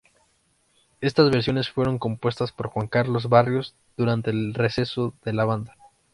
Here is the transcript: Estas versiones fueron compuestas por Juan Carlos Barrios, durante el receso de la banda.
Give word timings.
Estas 0.99 1.29
versiones 1.29 1.69
fueron 1.69 1.99
compuestas 1.99 2.51
por 2.51 2.69
Juan 2.69 2.87
Carlos 2.87 3.29
Barrios, 3.29 3.75
durante 3.97 4.31
el 4.31 4.55
receso 4.55 5.13
de 5.23 5.33
la 5.33 5.45
banda. 5.45 5.75